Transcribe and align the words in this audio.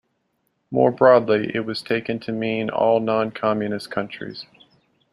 More 0.71 0.89
broadly, 0.89 1.51
it 1.53 1.59
was 1.59 1.83
taken 1.83 2.19
to 2.21 2.31
mean 2.31 2.71
all 2.71 2.99
non-communist 2.99 3.91
countries. 3.91 4.47